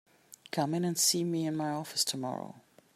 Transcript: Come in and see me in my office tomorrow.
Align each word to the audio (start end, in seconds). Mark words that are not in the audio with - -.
Come 0.51 0.73
in 0.73 0.83
and 0.83 0.97
see 0.97 1.23
me 1.23 1.45
in 1.45 1.55
my 1.55 1.69
office 1.69 2.03
tomorrow. 2.03 2.55